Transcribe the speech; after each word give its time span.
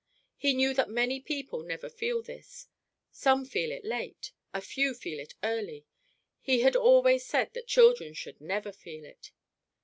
He 0.35 0.55
knew 0.55 0.73
that 0.73 0.89
many 0.89 1.19
people 1.19 1.61
never 1.61 1.87
feel 1.87 2.23
this; 2.23 2.67
some 3.11 3.45
feel 3.45 3.69
it 3.71 3.85
late; 3.85 4.31
a 4.51 4.59
few 4.59 4.95
feel 4.95 5.19
it 5.19 5.35
early; 5.43 5.85
he 6.41 6.61
had 6.61 6.75
always 6.75 7.23
said 7.23 7.53
that 7.53 7.67
children 7.67 8.15
should 8.15 8.41
never 8.41 8.71
feel 8.71 9.05
it. 9.05 9.31